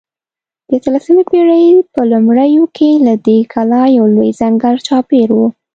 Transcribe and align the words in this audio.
د 0.67 0.69
اتلسمې 0.77 1.23
پېړۍ 1.31 1.65
په 1.93 2.01
لومړیو 2.11 2.63
کې 2.75 2.89
له 3.05 3.13
دې 3.27 3.39
کلا 3.53 3.83
یو 3.97 4.05
لوی 4.15 4.29
ځنګل 4.39 4.75
چاپېر 4.87 5.29
و. 5.33 5.39